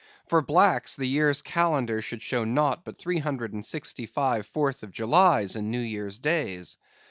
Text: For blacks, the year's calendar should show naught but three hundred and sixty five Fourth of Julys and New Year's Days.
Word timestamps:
For 0.29 0.41
blacks, 0.41 0.95
the 0.95 1.05
year's 1.05 1.43
calendar 1.43 2.01
should 2.01 2.23
show 2.23 2.43
naught 2.43 2.83
but 2.83 2.97
three 2.97 3.19
hundred 3.19 3.53
and 3.53 3.63
sixty 3.63 4.07
five 4.07 4.47
Fourth 4.47 4.81
of 4.81 4.89
Julys 4.89 5.55
and 5.55 5.69
New 5.69 5.77
Year's 5.79 6.17
Days. 6.17 6.75